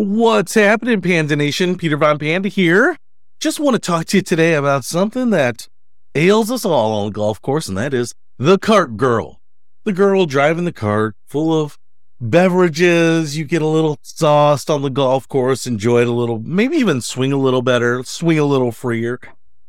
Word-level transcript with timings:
What's 0.00 0.54
happening, 0.54 1.00
Panda 1.00 1.34
Nation? 1.34 1.76
Peter 1.76 1.96
Von 1.96 2.20
Panda 2.20 2.48
here. 2.48 2.96
Just 3.40 3.58
want 3.58 3.74
to 3.74 3.80
talk 3.80 4.06
to 4.06 4.18
you 4.18 4.22
today 4.22 4.54
about 4.54 4.84
something 4.84 5.30
that 5.30 5.66
ails 6.14 6.52
us 6.52 6.64
all 6.64 6.92
on 6.92 7.06
the 7.06 7.12
golf 7.12 7.42
course, 7.42 7.66
and 7.66 7.76
that 7.78 7.92
is 7.92 8.14
the 8.36 8.60
cart 8.60 8.96
girl. 8.96 9.40
The 9.82 9.92
girl 9.92 10.24
driving 10.24 10.66
the 10.66 10.72
cart 10.72 11.16
full 11.26 11.52
of 11.52 11.76
beverages. 12.20 13.36
You 13.36 13.44
get 13.44 13.60
a 13.60 13.66
little 13.66 13.98
sauced 14.02 14.70
on 14.70 14.82
the 14.82 14.88
golf 14.88 15.26
course, 15.26 15.66
enjoy 15.66 16.02
it 16.02 16.06
a 16.06 16.12
little, 16.12 16.38
maybe 16.38 16.76
even 16.76 17.00
swing 17.00 17.32
a 17.32 17.36
little 17.36 17.62
better, 17.62 18.04
swing 18.04 18.38
a 18.38 18.44
little 18.44 18.70
freer. 18.70 19.18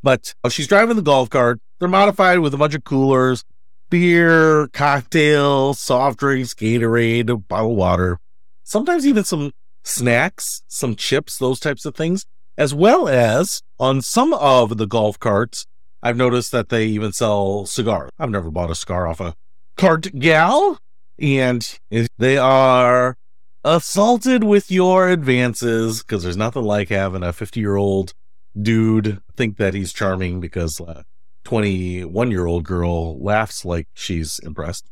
But 0.03 0.35
she's 0.51 0.67
driving 0.67 0.95
the 0.95 1.01
golf 1.01 1.31
cart. 1.31 1.59
They're 1.79 1.87
modified 1.87 2.37
with 2.37 2.53
a 2.53 2.57
bunch 2.57 2.75
of 2.75 2.83
coolers, 2.83 3.45
beer, 3.89 4.67
cocktails, 4.67 5.79
soft 5.79 6.19
drinks, 6.19 6.53
Gatorade, 6.53 7.31
a 7.31 7.37
bottle 7.37 7.71
of 7.71 7.77
water, 7.77 8.19
sometimes 8.63 9.07
even 9.07 9.23
some 9.23 9.53
snacks, 9.89 10.63
some 10.67 10.95
chips, 10.95 11.37
those 11.37 11.59
types 11.59 11.85
of 11.85 11.95
things, 11.95 12.25
as 12.57 12.73
well 12.73 13.07
as 13.07 13.61
on 13.79 14.01
some 14.01 14.33
of 14.33 14.77
the 14.77 14.87
golf 14.87 15.19
carts, 15.19 15.65
I've 16.01 16.17
noticed 16.17 16.51
that 16.51 16.69
they 16.69 16.85
even 16.85 17.11
sell 17.11 17.65
cigars. 17.65 18.11
I've 18.19 18.29
never 18.29 18.51
bought 18.51 18.71
a 18.71 18.75
cigar 18.75 19.07
off 19.07 19.19
a 19.19 19.35
cart 19.75 20.17
gal, 20.17 20.79
and 21.17 21.79
they 22.17 22.37
are 22.37 23.17
assaulted 23.65 24.43
with 24.43 24.71
your 24.71 25.09
advances 25.09 26.01
because 26.01 26.23
there's 26.23 26.37
nothing 26.37 26.63
like 26.63 26.89
having 26.89 27.23
a 27.23 27.33
50 27.33 27.59
year 27.59 27.75
old 27.75 28.13
dude 28.59 29.21
think 29.35 29.57
that 29.57 29.73
he's 29.73 29.93
charming 29.93 30.39
because 30.39 30.79
a 30.79 31.03
21 31.43 32.31
year 32.31 32.45
old 32.45 32.63
girl 32.63 33.21
laughs 33.21 33.65
like 33.65 33.87
she's 33.93 34.39
impressed. 34.39 34.89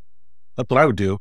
That's 0.56 0.70
what 0.70 0.82
I 0.82 0.86
would 0.86 0.96
do. 0.96 1.20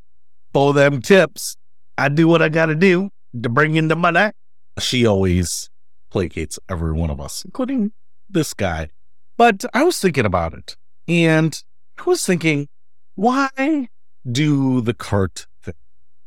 For 0.53 0.73
them 0.73 1.03
tips, 1.03 1.57
I 1.99 2.09
do 2.09 2.27
what 2.27 2.43
I 2.43 2.49
got 2.49 2.67
to 2.67 2.75
do 2.75 3.11
to 3.43 3.49
bring 3.49 3.77
in 3.77 3.89
the 3.89 3.97
money. 3.97 4.31
She 4.79 5.07
always 5.07 5.71
placates 6.13 6.59
every 6.69 6.93
one 6.93 7.11
of 7.11 7.21
us, 7.21 7.45
including 7.45 7.93
this 8.29 8.55
guy. 8.55 8.89
But 9.37 9.65
I 9.75 9.85
was 9.85 9.99
thinking 9.99 10.27
about 10.27 10.55
it 10.55 10.77
and 11.09 11.63
I 11.99 12.03
was 12.05 12.25
thinking, 12.25 12.69
why 13.15 13.89
do 14.31 14.81
the 14.81 14.95
cart 14.95 15.47
thing? 15.63 15.75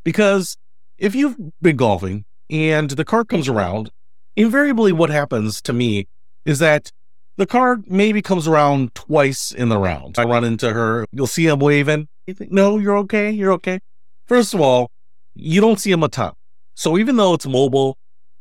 Because 0.04 0.58
if 0.98 1.16
you've 1.16 1.38
been 1.62 1.76
golfing 1.76 2.26
and 2.50 2.90
the 2.92 3.06
cart 3.06 3.30
comes 3.30 3.48
around, 3.48 3.92
invariably 4.36 4.92
what 4.92 5.10
happens 5.10 5.62
to 5.64 5.74
me 5.74 6.08
is 6.46 6.60
that 6.60 6.92
the 7.38 7.46
cart 7.46 7.90
maybe 7.90 8.22
comes 8.22 8.48
around 8.48 8.94
twice 8.96 9.52
in 9.52 9.70
the 9.70 9.78
round. 9.78 10.20
I 10.20 10.24
run 10.24 10.44
into 10.44 10.74
her, 10.74 11.06
you'll 11.12 11.28
see 11.28 11.48
him 11.48 11.60
waving. 11.60 12.08
You 12.28 12.34
think, 12.34 12.52
no, 12.52 12.78
you're 12.78 12.98
okay, 12.98 13.32
you're 13.32 13.54
okay. 13.54 13.80
First 14.26 14.54
of 14.54 14.62
all, 14.62 14.92
you 15.36 15.62
don't 15.62 15.80
see 15.80 15.92
him 15.92 16.04
a 16.04 16.10
ton. 16.10 16.34
So 16.80 16.98
even 16.98 17.18
though 17.18 17.34
it's 17.34 17.46
mobile, 17.46 17.98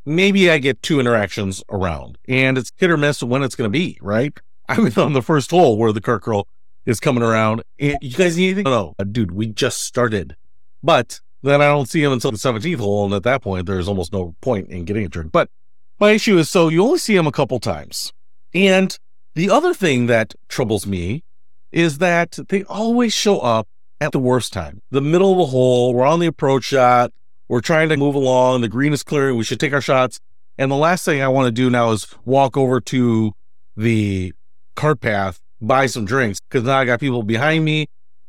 maybe 0.06 0.48
I 0.48 0.58
get 0.58 0.80
two 0.80 1.00
interactions 1.00 1.64
around 1.70 2.18
and 2.28 2.56
it's 2.56 2.70
hit 2.76 2.88
or 2.88 2.96
miss 2.96 3.20
when 3.20 3.42
it's 3.42 3.56
going 3.56 3.66
to 3.66 3.76
be, 3.76 3.98
right? 4.00 4.32
I 4.68 4.78
was 4.78 4.96
on 4.96 5.12
the 5.12 5.22
first 5.22 5.50
hole 5.50 5.76
where 5.76 5.90
the 5.90 6.00
cart 6.00 6.22
girl 6.22 6.46
is 6.86 7.00
coming 7.00 7.24
around. 7.24 7.64
And 7.80 7.98
you 8.00 8.16
guys 8.16 8.36
need 8.36 8.50
anything? 8.50 8.62
No, 8.62 8.94
no, 8.96 9.04
dude, 9.06 9.32
we 9.32 9.48
just 9.48 9.82
started. 9.82 10.36
But 10.84 11.18
then 11.42 11.60
I 11.60 11.64
don't 11.64 11.88
see 11.88 12.00
him 12.00 12.12
until 12.12 12.30
the 12.30 12.38
17th 12.38 12.78
hole. 12.78 13.06
And 13.06 13.14
at 13.14 13.24
that 13.24 13.42
point, 13.42 13.66
there's 13.66 13.88
almost 13.88 14.12
no 14.12 14.36
point 14.40 14.68
in 14.68 14.84
getting 14.84 15.04
a 15.04 15.08
drink. 15.08 15.32
But 15.32 15.50
my 15.98 16.12
issue 16.12 16.38
is 16.38 16.48
so 16.48 16.68
you 16.68 16.84
only 16.84 16.98
see 16.98 17.16
him 17.16 17.26
a 17.26 17.32
couple 17.32 17.58
times. 17.58 18.12
And 18.54 18.96
the 19.34 19.50
other 19.50 19.74
thing 19.74 20.06
that 20.06 20.36
troubles 20.46 20.86
me 20.86 21.24
is 21.72 21.98
that 21.98 22.38
they 22.50 22.62
always 22.62 23.12
show 23.12 23.40
up 23.40 23.66
at 24.00 24.12
the 24.12 24.20
worst 24.20 24.52
time. 24.52 24.80
The 24.92 25.02
middle 25.02 25.32
of 25.32 25.38
the 25.38 25.46
hole, 25.46 25.92
we're 25.92 26.06
on 26.06 26.20
the 26.20 26.28
approach 26.28 26.66
shot, 26.66 27.12
we're 27.48 27.60
trying 27.60 27.88
to 27.88 27.96
move 27.96 28.14
along. 28.14 28.60
The 28.60 28.68
green 28.68 28.92
is 28.92 29.02
clear. 29.02 29.34
We 29.34 29.44
should 29.44 29.60
take 29.60 29.72
our 29.72 29.80
shots. 29.80 30.20
And 30.58 30.70
the 30.70 30.76
last 30.76 31.04
thing 31.04 31.22
I 31.22 31.28
want 31.28 31.46
to 31.46 31.52
do 31.52 31.70
now 31.70 31.90
is 31.90 32.06
walk 32.24 32.56
over 32.56 32.80
to 32.80 33.32
the 33.76 34.32
cart 34.74 35.00
path, 35.00 35.40
buy 35.60 35.86
some 35.86 36.04
drinks 36.04 36.40
because 36.40 36.64
now 36.64 36.78
I 36.78 36.84
got 36.84 37.00
people 37.00 37.22
behind 37.22 37.64
me 37.64 37.86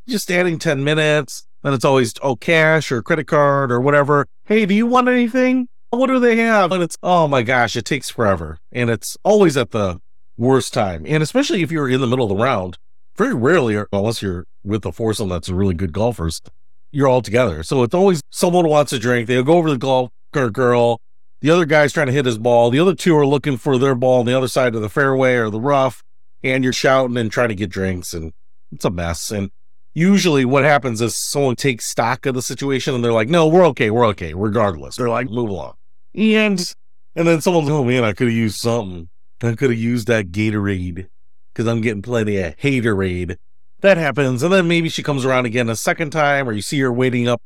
just 0.08 0.24
standing 0.24 0.60
10 0.60 0.84
minutes. 0.84 1.46
Then 1.64 1.74
it's 1.74 1.86
always, 1.86 2.14
oh, 2.22 2.36
cash 2.36 2.92
or 2.92 3.02
credit 3.02 3.28
card 3.28 3.72
or 3.72 3.82
whatever. 3.82 4.28
Hey, 4.46 4.66
do 4.66 4.74
you 4.74 4.88
want 4.88 5.10
anything? 5.10 5.68
What 5.90 6.08
do 6.08 6.20
they 6.20 6.38
have? 6.38 6.72
And 6.72 6.84
it's, 6.84 6.98
oh 7.04 7.28
my 7.28 7.42
gosh, 7.42 7.76
it 7.76 7.86
takes 7.86 8.10
forever. 8.10 8.60
And 8.72 8.90
it's 8.90 9.18
always 9.24 9.58
at 9.58 9.72
the 9.72 10.00
worst 10.38 10.74
time. 10.74 11.04
And 11.08 11.22
especially 11.22 11.62
if 11.62 11.72
you're 11.72 11.90
in 11.90 12.00
the 12.00 12.08
middle 12.08 12.26
of 12.26 12.30
the 12.30 12.42
round, 12.42 12.78
very 13.18 13.34
rarely, 13.34 13.84
unless 13.92 14.22
you're 14.22 14.46
with 14.64 14.86
a 14.86 14.92
foursome 14.92 15.30
that's 15.30 15.50
really 15.50 15.74
good 15.74 15.92
golfers, 15.92 16.42
you're 16.92 17.08
all 17.08 17.22
together. 17.22 17.64
So 17.64 17.84
it's 17.84 17.94
always 17.94 18.22
someone 18.30 18.68
wants 18.68 18.94
a 18.94 19.00
drink. 19.00 19.28
They'll 19.28 19.44
go 19.44 19.58
over 19.58 19.70
to 19.70 19.74
the 19.74 19.80
golf 19.80 20.12
girl. 20.32 21.02
The 21.42 21.50
other 21.50 21.66
guy's 21.66 21.94
trying 21.94 22.08
to 22.08 22.14
hit 22.14 22.26
his 22.26 22.38
ball. 22.38 22.70
The 22.70 22.80
other 22.80 22.96
two 22.96 23.16
are 23.18 23.26
looking 23.26 23.58
for 23.58 23.78
their 23.78 23.96
ball 23.96 24.20
on 24.20 24.26
the 24.26 24.38
other 24.38 24.48
side 24.48 24.76
of 24.76 24.82
the 24.82 24.90
fairway 24.90 25.36
or 25.36 25.50
the 25.50 25.60
rough. 25.60 26.04
And 26.44 26.64
you're 26.64 26.74
shouting 26.74 27.18
and 27.18 27.32
trying 27.32 27.50
to 27.50 27.56
get 27.56 27.70
drinks. 27.70 28.14
And 28.14 28.34
it's 28.72 28.86
a 28.86 28.90
mess. 28.90 29.32
And 29.32 29.52
usually 29.94 30.46
what 30.46 30.64
happens 30.64 31.02
is 31.02 31.16
someone 31.16 31.56
takes 31.56 31.86
stock 31.86 32.26
of 32.26 32.36
the 32.36 32.42
situation 32.42 32.94
and 32.94 33.04
they're 33.04 33.14
like, 33.14 33.30
no, 33.30 33.48
we're 33.48 33.66
okay. 33.68 33.90
We're 33.90 34.08
okay. 34.08 34.34
Regardless. 34.34 34.98
They're 34.98 35.10
like, 35.10 35.30
move 35.30 35.50
along. 35.50 35.76
And, 36.16 36.74
and 37.16 37.28
then 37.28 37.42
someone's, 37.42 37.70
oh 37.70 37.84
man, 37.84 38.04
I 38.04 38.14
could 38.14 38.28
have 38.28 38.36
used 38.36 38.58
something. 38.58 39.10
I 39.42 39.56
could 39.56 39.70
have 39.70 39.80
used 39.80 40.08
that 40.08 40.32
Gatorade 40.32 41.08
because 41.54 41.68
I'm 41.68 41.82
getting 41.82 42.02
plenty 42.02 42.38
of 42.38 42.58
haterade 42.58 43.38
that 43.82 43.98
happens. 43.98 44.44
And 44.44 44.52
then 44.52 44.68
maybe 44.68 44.90
she 44.90 45.04
comes 45.04 45.26
around 45.26 45.46
again 45.46 45.70
a 45.70 45.76
second 45.76 46.12
time, 46.12 46.48
or 46.48 46.52
you 46.52 46.62
see 46.62 46.80
her 46.80 46.92
waiting 46.92 47.28
up 47.28 47.42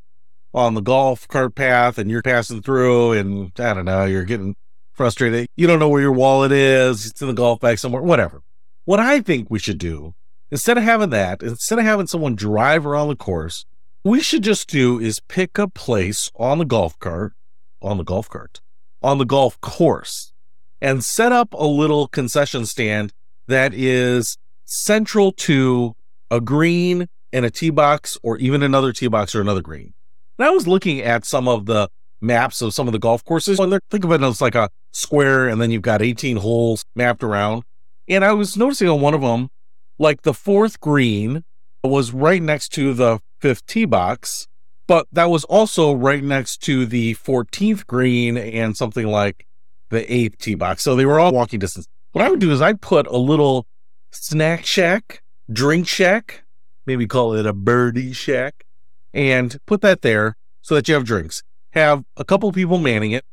on 0.52 0.74
the 0.74 0.80
golf 0.80 1.26
cart 1.28 1.54
path 1.54 1.98
and 1.98 2.10
you're 2.10 2.22
passing 2.22 2.62
through, 2.62 3.12
and 3.12 3.52
I 3.58 3.74
don't 3.74 3.84
know, 3.84 4.04
you're 4.04 4.24
getting 4.24 4.56
frustrated. 4.92 5.48
You 5.56 5.66
don't 5.66 5.80
know 5.80 5.88
where 5.88 6.00
your 6.00 6.12
wallet 6.12 6.52
is, 6.52 7.06
it's 7.06 7.20
in 7.20 7.28
the 7.28 7.34
golf 7.34 7.60
bag 7.60 7.78
somewhere, 7.78 8.02
whatever. 8.02 8.42
What 8.84 9.00
I 9.00 9.20
think 9.20 9.50
we 9.50 9.58
should 9.58 9.78
do, 9.78 10.14
instead 10.50 10.78
of 10.78 10.84
having 10.84 11.10
that, 11.10 11.42
instead 11.42 11.78
of 11.78 11.84
having 11.84 12.06
someone 12.06 12.36
drive 12.36 12.86
around 12.86 13.08
the 13.08 13.16
course, 13.16 13.66
we 14.04 14.20
should 14.20 14.42
just 14.42 14.68
do 14.68 15.00
is 15.00 15.20
pick 15.20 15.58
a 15.58 15.66
place 15.66 16.30
on 16.36 16.58
the 16.58 16.64
golf 16.64 16.98
cart, 16.98 17.32
on 17.82 17.96
the 17.96 18.04
golf 18.04 18.28
cart, 18.28 18.60
on 19.02 19.18
the 19.18 19.24
golf 19.24 19.60
course, 19.60 20.32
and 20.80 21.02
set 21.02 21.32
up 21.32 21.52
a 21.54 21.66
little 21.66 22.06
concession 22.06 22.66
stand 22.66 23.12
that 23.46 23.74
is 23.74 24.38
central 24.64 25.32
to 25.32 25.96
a 26.34 26.40
green 26.40 27.06
and 27.32 27.44
a 27.44 27.50
tee 27.50 27.70
box, 27.70 28.18
or 28.22 28.36
even 28.38 28.62
another 28.62 28.92
tee 28.92 29.08
box 29.08 29.34
or 29.34 29.40
another 29.40 29.62
green. 29.62 29.94
And 30.38 30.46
I 30.46 30.50
was 30.50 30.66
looking 30.66 31.00
at 31.00 31.24
some 31.24 31.46
of 31.46 31.66
the 31.66 31.88
maps 32.20 32.60
of 32.60 32.74
some 32.74 32.88
of 32.88 32.92
the 32.92 32.98
golf 32.98 33.24
courses, 33.24 33.60
and 33.60 33.78
think 33.90 34.04
of 34.04 34.12
it 34.12 34.22
as 34.22 34.40
like 34.40 34.54
a 34.54 34.68
square, 34.92 35.48
and 35.48 35.60
then 35.60 35.70
you've 35.70 35.82
got 35.82 36.02
18 36.02 36.38
holes 36.38 36.84
mapped 36.94 37.22
around. 37.22 37.62
And 38.08 38.24
I 38.24 38.32
was 38.32 38.56
noticing 38.56 38.88
on 38.88 39.00
one 39.00 39.14
of 39.14 39.20
them, 39.20 39.48
like 39.98 40.22
the 40.22 40.34
fourth 40.34 40.80
green 40.80 41.44
was 41.82 42.12
right 42.12 42.42
next 42.42 42.70
to 42.70 42.94
the 42.94 43.20
fifth 43.40 43.64
tee 43.66 43.84
box, 43.84 44.48
but 44.86 45.06
that 45.12 45.30
was 45.30 45.44
also 45.44 45.92
right 45.92 46.22
next 46.22 46.62
to 46.62 46.86
the 46.86 47.14
14th 47.14 47.86
green 47.86 48.36
and 48.36 48.76
something 48.76 49.06
like 49.06 49.46
the 49.90 50.12
eighth 50.12 50.38
tee 50.38 50.54
box. 50.54 50.82
So 50.82 50.96
they 50.96 51.06
were 51.06 51.20
all 51.20 51.32
walking 51.32 51.60
distance. 51.60 51.86
What 52.12 52.24
I 52.24 52.30
would 52.30 52.40
do 52.40 52.50
is 52.50 52.60
I'd 52.60 52.80
put 52.80 53.06
a 53.06 53.16
little 53.16 53.66
snack 54.10 54.64
shack 54.64 55.22
drink 55.52 55.88
shack, 55.88 56.42
maybe 56.86 57.06
call 57.06 57.34
it 57.34 57.46
a 57.46 57.52
birdie 57.52 58.12
shack, 58.12 58.64
and 59.12 59.58
put 59.66 59.80
that 59.82 60.02
there 60.02 60.36
so 60.62 60.74
that 60.74 60.88
you 60.88 60.94
have 60.94 61.04
drinks. 61.04 61.42
Have 61.72 62.04
a 62.16 62.24
couple 62.24 62.50
people 62.52 62.78
manning 62.78 63.12
it. 63.12 63.24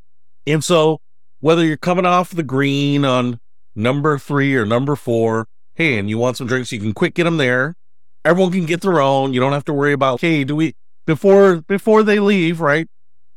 And 0.47 0.63
so 0.63 0.99
whether 1.39 1.65
you're 1.65 1.77
coming 1.77 2.05
off 2.05 2.31
the 2.31 2.43
green 2.43 3.05
on 3.05 3.39
number 3.75 4.17
three 4.17 4.55
or 4.55 4.65
number 4.65 4.95
four, 4.95 5.47
hey, 5.73 5.97
and 5.97 6.09
you 6.09 6.17
want 6.17 6.37
some 6.37 6.47
drinks, 6.47 6.71
you 6.71 6.79
can 6.79 6.93
quick 6.93 7.13
get 7.13 7.23
them 7.23 7.37
there. 7.37 7.75
Everyone 8.23 8.51
can 8.51 8.65
get 8.65 8.81
their 8.81 9.01
own. 9.01 9.33
You 9.33 9.39
don't 9.39 9.53
have 9.53 9.65
to 9.65 9.73
worry 9.73 9.93
about, 9.93 10.21
hey, 10.21 10.43
do 10.43 10.55
we 10.55 10.75
before 11.05 11.61
before 11.61 12.03
they 12.03 12.19
leave, 12.19 12.61
right? 12.61 12.87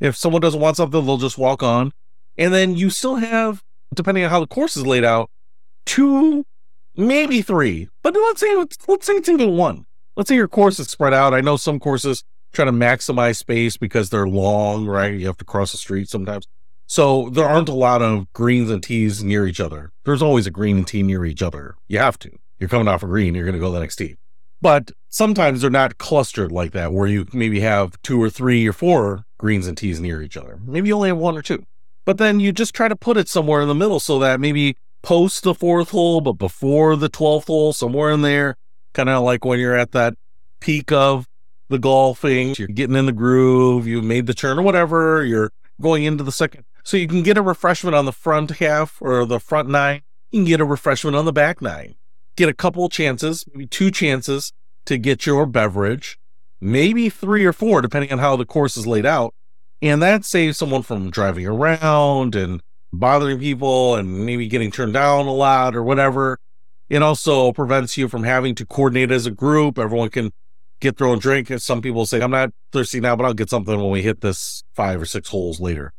If 0.01 0.17
someone 0.17 0.43
doesn't 0.43 0.61
want 0.61 0.77
something, 0.77 1.05
they'll 1.05 1.17
just 1.17 1.39
walk 1.39 1.63
on. 1.63 1.93
And 2.37 2.53
then 2.53 2.77
you 2.77 2.91
still 2.91 3.17
have, 3.17 3.63
depending 3.95 4.25
on 4.25 4.31
how 4.31 4.41
the 4.41 4.47
course 4.47 4.77
is 4.77 4.87
laid 4.87 5.05
out, 5.05 5.31
two 5.87 6.45
maybe 6.97 7.43
three, 7.43 7.89
but 8.03 8.15
let's 8.15 8.41
say 8.41 8.55
let's 8.55 9.07
say 9.07 9.15
it's 9.15 9.29
even 9.29 9.57
one. 9.57 9.87
Let's 10.17 10.29
say 10.29 10.37
your 10.37 10.49
course 10.49 10.79
is 10.79 10.89
spread 10.89 11.15
out. 11.15 11.35
I 11.35 11.41
know 11.41 11.57
some 11.57 11.81
courses 11.81 12.23
try 12.53 12.65
to 12.65 12.73
maximize 12.73 13.37
space 13.37 13.77
because 13.77 14.11
they're 14.11 14.29
long, 14.29 14.87
right? 14.87 15.13
You 15.13 15.27
have 15.27 15.37
to 15.39 15.45
cross 15.45 15.73
the 15.73 15.79
street 15.79 16.09
sometimes. 16.09 16.47
So 16.87 17.31
there 17.31 17.49
aren't 17.49 17.69
a 17.69 17.75
lot 17.75 18.03
of 18.03 18.33
greens 18.33 18.71
and 18.71 18.83
tees 18.83 19.25
near 19.25 19.47
each 19.47 19.61
other. 19.61 19.91
There's 20.05 20.23
always 20.23 20.47
a 20.47 20.51
green 20.51 20.79
and 20.79 20.87
tee 20.87 21.03
near 21.03 21.25
each 21.25 21.43
other. 21.43 21.77
You 21.89 21.99
have 21.99 22.19
to. 22.21 22.31
You're 22.59 22.69
coming 22.69 22.89
off 22.89 23.03
a 23.03 23.07
green, 23.07 23.35
you're 23.35 23.45
going 23.45 23.55
to 23.55 23.61
go 23.61 23.73
the 23.73 23.81
next 23.81 23.97
tee. 23.97 24.17
But 24.61 24.93
sometimes 25.09 25.61
they're 25.61 25.71
not 25.71 25.99
clustered 25.99 26.53
like 26.53 26.73
that, 26.73 26.93
where 26.93 27.07
you 27.07 27.27
maybe 27.33 27.61
have 27.61 28.01
two 28.03 28.23
or 28.23 28.31
three 28.31 28.67
or 28.67 28.73
four 28.73 29.25
greens 29.39 29.67
and 29.67 29.77
tees 29.77 30.01
near 30.01 30.23
each 30.23 30.37
other. 30.37 30.59
Maybe 30.65 30.89
you 30.89 30.95
only 30.95 31.09
have 31.09 31.19
one 31.19 31.37
or 31.37 31.43
two. 31.43 31.65
But 32.05 32.19
then 32.19 32.39
you 32.39 32.53
just 32.53 32.75
try 32.75 32.89
to 32.89 32.97
put 32.97 33.17
it 33.17 33.29
somewhere 33.29 33.63
in 33.63 33.69
the 33.69 33.75
middle 33.75 33.99
so 33.99 34.19
that 34.21 34.41
maybe 34.41 34.77
post 35.05 35.45
the 35.45 35.55
fourth 35.55 35.91
hole, 35.91 36.23
but 36.23 36.33
before 36.33 36.97
the 36.97 37.11
12th 37.11 37.47
hole, 37.47 37.73
somewhere 37.73 38.11
in 38.11 38.23
there. 38.23 38.57
Kind 38.95 39.09
of 39.09 39.23
like 39.23 39.45
when 39.45 39.61
you're 39.61 39.77
at 39.77 39.93
that 39.93 40.15
peak 40.61 40.91
of 40.91 41.29
the 41.69 41.79
golfing, 41.79 42.55
you're 42.59 42.69
getting 42.69 42.97
in 42.97 43.07
the 43.07 43.13
groove, 43.13 43.87
you 43.87 44.01
made 44.01 44.27
the 44.27 44.35
turn 44.35 44.59
or 44.59 44.63
whatever, 44.63 45.25
you're 45.25 45.53
going 45.81 46.05
into 46.05 46.25
the 46.25 46.33
second. 46.33 46.65
So 46.85 46.97
you 46.97 47.07
can 47.07 47.23
get 47.23 47.37
a 47.37 47.43
refreshment 47.43 47.95
on 47.95 48.07
the 48.07 48.13
front 48.13 48.51
half 48.53 49.01
or 49.01 49.27
the 49.27 49.41
front 49.41 49.69
nine. 49.69 50.03
You 50.31 50.41
can 50.41 50.47
get 50.47 50.61
a 50.61 50.65
refreshment 50.65 51.17
on 51.17 51.27
the 51.27 51.33
back 51.33 51.61
nine. 51.61 51.97
Get 52.37 52.49
a 52.49 52.55
couple 52.55 52.89
chances, 52.89 53.45
maybe 53.53 53.67
two 53.67 53.91
chances 53.91 54.53
to 54.87 54.97
get 54.97 55.27
your 55.27 55.47
beverage, 55.47 56.19
maybe 56.61 57.09
three 57.11 57.45
or 57.45 57.53
four, 57.53 57.81
depending 57.81 58.13
on 58.13 58.19
how 58.19 58.37
the 58.37 58.47
course 58.47 58.77
is 58.77 58.87
laid 58.87 59.07
out. 59.07 59.35
And 59.83 60.03
that 60.03 60.25
saves 60.25 60.57
someone 60.57 60.83
from 60.83 61.11
driving 61.11 61.47
around 61.47 62.35
and 62.35 62.63
bothering 62.99 63.39
people 63.39 63.97
and 63.97 64.27
maybe 64.27 64.49
getting 64.49 64.71
turned 64.71 64.95
down 64.95 65.27
a 65.27 65.33
lot 65.33 65.75
or 65.75 65.83
whatever. 65.83 66.39
It 66.89 67.03
also 67.03 67.53
prevents 67.53 67.97
you 67.97 68.09
from 68.09 68.25
having 68.25 68.55
to 68.57 68.67
coordinate 68.67 69.11
as 69.11 69.27
a 69.27 69.31
group. 69.31 69.79
Everyone 69.79 70.11
can 70.11 70.33
get 70.81 70.99
their 70.99 71.07
own 71.07 71.19
drink. 71.19 71.49
Some 71.59 71.81
people 71.81 72.07
say, 72.07 72.21
I'm 72.21 72.31
not 72.31 72.53
thirsty 72.73 73.01
now, 73.01 73.17
but 73.17 73.25
I'll 73.25 73.35
get 73.35 73.51
something 73.51 73.81
when 73.81 73.91
we 73.91 74.03
hit 74.03 74.21
this 74.21 74.65
five 74.75 75.01
or 75.01 75.07
six 75.07 75.29
holes 75.29 75.61
later. 75.61 75.93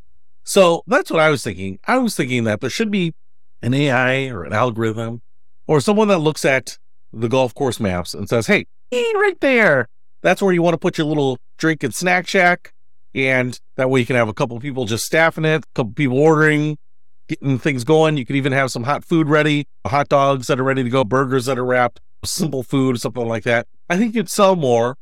So 0.43 0.83
that's 0.85 1.09
what 1.09 1.19
I 1.19 1.29
was 1.29 1.43
thinking. 1.43 1.79
I 1.85 1.97
was 1.97 2.15
thinking 2.15 2.43
that 2.43 2.61
there 2.61 2.69
should 2.69 2.91
be 2.91 3.13
an 3.61 3.73
AI 3.73 4.27
or 4.27 4.43
an 4.43 4.53
algorithm 4.53 5.21
or 5.65 5.81
someone 5.81 6.07
that 6.09 6.19
looks 6.19 6.45
at 6.45 6.77
the 7.11 7.27
golf 7.27 7.55
course 7.55 7.79
maps 7.79 8.13
and 8.13 8.29
says, 8.29 8.45
Hey, 8.45 8.67
right 8.91 9.37
there. 9.39 9.87
That's 10.21 10.41
where 10.41 10.53
you 10.53 10.61
want 10.61 10.75
to 10.75 10.79
put 10.79 10.97
your 10.97 11.07
little 11.07 11.39
drink 11.57 11.83
and 11.83 11.93
snack 11.93 12.27
shack. 12.27 12.73
And 13.15 13.59
that 13.75 13.89
way 13.89 14.01
you 14.01 14.05
can 14.05 14.15
have 14.15 14.27
a 14.27 14.33
couple 14.33 14.59
people 14.59 14.85
just 14.85 15.05
staffing 15.05 15.45
it, 15.45 15.63
a 15.63 15.67
couple 15.73 15.93
people 15.93 16.17
ordering, 16.17 16.77
getting 17.27 17.57
things 17.57 17.83
going. 17.83 18.17
You 18.17 18.25
could 18.25 18.35
even 18.35 18.51
have 18.51 18.71
some 18.71 18.83
hot 18.83 19.03
food 19.03 19.27
ready, 19.27 19.67
hot 19.85 20.09
dogs 20.09 20.47
that 20.47 20.59
are 20.59 20.63
ready 20.63 20.83
to 20.83 20.89
go, 20.89 21.03
burgers 21.03 21.45
that 21.45 21.57
are 21.57 21.65
wrapped, 21.65 22.01
simple 22.23 22.63
food, 22.63 22.99
something 22.99 23.27
like 23.27 23.43
that. 23.43 23.67
I 23.89 23.97
think 23.97 24.15
you'd 24.15 24.29
sell 24.29 24.55
more. 24.55 24.97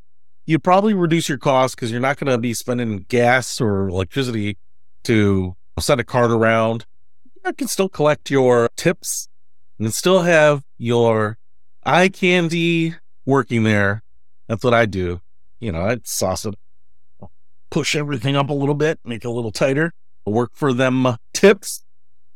You'd 0.46 0.64
probably 0.64 0.94
reduce 0.94 1.30
your 1.30 1.38
costs 1.38 1.76
because 1.76 1.92
you're 1.92 2.02
not 2.02 2.18
going 2.18 2.32
to 2.32 2.38
be 2.38 2.54
spending 2.54 3.06
gas 3.08 3.62
or 3.62 3.88
electricity 3.88 4.58
to 5.04 5.56
send 5.80 6.02
a 6.02 6.04
cart 6.04 6.32
around. 6.32 6.86
You 7.46 7.54
can 7.54 7.68
still 7.68 7.90
collect 7.90 8.30
your 8.30 8.70
tips 8.76 9.30
and 9.80 9.94
still 9.94 10.22
have 10.22 10.64
your 10.78 11.38
eye 11.86 12.10
candy 12.10 12.96
working 13.26 13.64
there. 13.64 14.04
That's 14.48 14.64
what 14.64 14.74
I 14.74 14.86
do. 14.86 15.22
You 15.60 15.72
know, 15.72 15.82
I'd 15.82 16.06
sauce 16.08 16.46
it, 16.46 16.56
push 17.70 17.96
everything 17.96 18.36
up 18.36 18.50
a 18.50 18.54
little 18.54 18.76
bit, 18.76 19.00
make 19.06 19.24
it 19.24 19.28
a 19.28 19.32
little 19.32 19.52
tighter, 19.52 19.94
work 20.26 20.52
for 20.54 20.74
them 20.74 21.16
tips. 21.34 21.84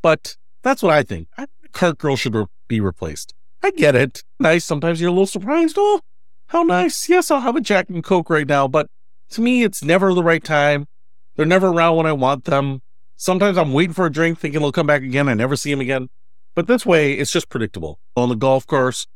But 0.01 0.37
that's 0.61 0.83
what 0.83 0.93
I 0.93 1.03
think. 1.03 1.27
Cart 1.71 1.97
girl 1.97 2.15
should 2.15 2.35
be 2.67 2.79
replaced. 2.79 3.33
I 3.63 3.71
get 3.71 3.95
it. 3.95 4.23
Nice. 4.39 4.65
Sometimes 4.65 5.01
you're 5.01 5.09
a 5.09 5.13
little 5.13 5.25
surprised. 5.25 5.75
Oh, 5.79 6.01
how 6.47 6.63
nice. 6.63 7.09
Yes, 7.09 7.29
I'll 7.31 7.41
have 7.41 7.55
a 7.55 7.61
Jack 7.61 7.89
and 7.89 8.03
Coke 8.03 8.29
right 8.29 8.47
now. 8.47 8.67
But 8.67 8.89
to 9.31 9.41
me, 9.41 9.63
it's 9.63 9.83
never 9.83 10.13
the 10.13 10.23
right 10.23 10.43
time. 10.43 10.87
They're 11.35 11.45
never 11.45 11.67
around 11.67 11.97
when 11.97 12.05
I 12.05 12.13
want 12.13 12.45
them. 12.45 12.81
Sometimes 13.15 13.57
I'm 13.57 13.73
waiting 13.73 13.93
for 13.93 14.05
a 14.05 14.11
drink 14.11 14.39
thinking 14.39 14.61
they'll 14.61 14.71
come 14.71 14.87
back 14.87 15.01
again. 15.01 15.27
I 15.27 15.33
never 15.33 15.55
see 15.55 15.71
them 15.71 15.81
again. 15.81 16.09
But 16.55 16.67
this 16.67 16.85
way, 16.85 17.13
it's 17.13 17.31
just 17.31 17.49
predictable. 17.49 17.99
On 18.15 18.29
the 18.29 18.35
golf 18.35 18.65
course, 18.65 19.07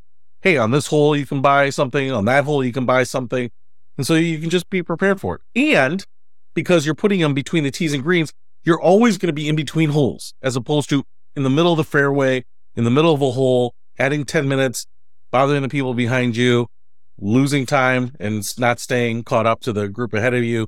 hey, 0.42 0.58
on 0.58 0.72
this 0.72 0.88
hole, 0.88 1.16
you 1.16 1.26
can 1.26 1.42
buy 1.42 1.70
something. 1.70 2.12
On 2.12 2.26
that 2.26 2.44
hole, 2.44 2.64
you 2.64 2.74
can 2.74 2.86
buy 2.86 3.04
something. 3.04 3.50
And 3.98 4.06
so 4.06 4.16
you 4.16 4.40
can 4.40 4.50
just 4.50 4.70
be 4.70 4.84
prepared 4.84 5.22
for 5.22 5.36
it. 5.36 5.42
And 5.56 6.06
because 6.54 6.86
you're 6.86 6.96
putting 6.96 7.20
them 7.20 7.34
between 7.34 7.64
the 7.64 7.72
tees 7.72 7.94
and 7.94 8.04
greens, 8.04 8.34
you're 8.64 8.82
always 8.82 9.18
going 9.18 9.28
to 9.28 9.34
be 9.34 9.50
in 9.50 9.56
between 9.56 9.90
holes 9.90 10.34
as 10.42 10.56
opposed 10.56 10.90
to 10.90 11.04
in 11.36 11.44
the 11.44 11.50
middle 11.50 11.74
of 11.74 11.78
the 11.78 11.84
fairway, 11.84 12.46
in 12.76 12.84
the 12.84 12.92
middle 12.92 13.14
of 13.14 13.22
a 13.22 13.32
hole, 13.32 13.74
adding 13.98 14.26
10 14.26 14.48
minutes, 14.48 14.88
bothering 15.32 15.62
the 15.62 15.70
people 15.70 15.94
behind 15.94 16.36
you, 16.36 16.68
losing 17.20 17.66
time 17.66 18.14
and 18.20 18.58
not 18.60 18.80
staying 18.80 19.24
caught 19.24 19.46
up 19.46 19.62
to 19.62 19.74
the 19.74 19.88
group 19.88 20.14
ahead 20.14 20.34
of 20.34 20.44
you. 20.44 20.68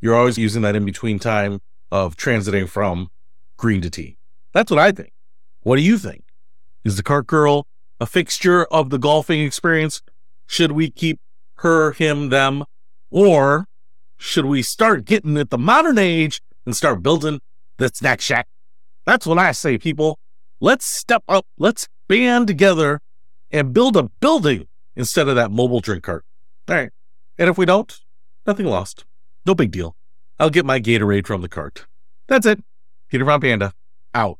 You're 0.00 0.14
always 0.14 0.38
using 0.38 0.62
that 0.62 0.76
in 0.76 0.84
between 0.84 1.18
time 1.18 1.60
of 1.90 2.16
transiting 2.16 2.68
from 2.68 3.10
green 3.56 3.80
to 3.82 3.90
tee. 3.90 4.16
That's 4.52 4.70
what 4.70 4.80
I 4.80 4.92
think. 4.92 5.12
What 5.62 5.76
do 5.76 5.82
you 5.82 5.98
think? 5.98 6.24
Is 6.84 6.96
the 6.96 7.02
cart 7.02 7.26
girl 7.26 7.66
a 8.00 8.06
fixture 8.06 8.64
of 8.66 8.90
the 8.90 8.98
golfing 8.98 9.40
experience? 9.40 10.02
Should 10.46 10.72
we 10.72 10.90
keep 10.90 11.20
her, 11.56 11.92
him, 11.92 12.28
them? 12.28 12.64
Or 13.10 13.66
should 14.18 14.44
we 14.44 14.62
start 14.62 15.04
getting 15.04 15.36
at 15.38 15.50
the 15.50 15.58
modern 15.58 15.98
age 15.98 16.42
and 16.66 16.76
start 16.76 17.02
building 17.02 17.40
the 17.76 17.88
snack 17.88 18.20
shack? 18.20 18.46
That's 19.04 19.26
what 19.26 19.38
I 19.38 19.52
say, 19.52 19.78
people. 19.78 20.18
Let's 20.60 20.86
step 20.86 21.22
up. 21.28 21.46
Let's 21.58 21.88
band 22.08 22.46
together 22.46 23.00
and 23.50 23.72
build 23.72 23.96
a 23.96 24.04
building 24.04 24.66
instead 24.96 25.28
of 25.28 25.36
that 25.36 25.50
mobile 25.50 25.80
drink 25.80 26.04
cart. 26.04 26.24
All 26.68 26.74
right. 26.76 26.90
And 27.38 27.50
if 27.50 27.58
we 27.58 27.66
don't, 27.66 27.92
nothing 28.46 28.66
lost. 28.66 29.04
No 29.46 29.54
big 29.54 29.70
deal. 29.70 29.96
I'll 30.38 30.50
get 30.50 30.64
my 30.64 30.80
Gatorade 30.80 31.26
from 31.26 31.42
the 31.42 31.48
cart. 31.48 31.86
That's 32.26 32.46
it. 32.46 32.62
Peter 33.08 33.24
Von 33.24 33.40
Panda, 33.40 33.72
out. 34.14 34.38